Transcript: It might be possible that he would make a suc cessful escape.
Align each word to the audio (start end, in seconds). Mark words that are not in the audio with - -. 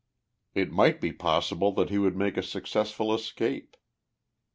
It 0.55 0.71
might 0.71 0.99
be 0.99 1.13
possible 1.13 1.71
that 1.73 1.91
he 1.91 1.99
would 1.99 2.15
make 2.17 2.35
a 2.35 2.41
suc 2.41 2.63
cessful 2.63 3.13
escape. 3.15 3.77